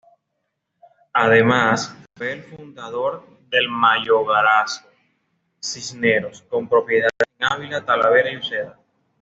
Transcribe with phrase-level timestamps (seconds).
[1.13, 4.89] Además, fue el fundador del mayorazgo
[5.61, 8.79] Cisneros con propiedades en Ávila, Talavera y Uceda.